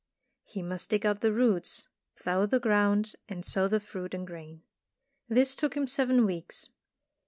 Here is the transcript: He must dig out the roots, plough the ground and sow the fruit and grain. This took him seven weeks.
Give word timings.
He 0.43 0.63
must 0.63 0.89
dig 0.89 1.05
out 1.05 1.21
the 1.21 1.31
roots, 1.31 1.87
plough 2.15 2.47
the 2.47 2.59
ground 2.59 3.13
and 3.29 3.45
sow 3.45 3.67
the 3.67 3.79
fruit 3.79 4.15
and 4.15 4.25
grain. 4.25 4.63
This 5.29 5.53
took 5.55 5.77
him 5.77 5.85
seven 5.85 6.25
weeks. 6.25 6.71